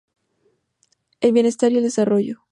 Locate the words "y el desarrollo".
1.71-2.39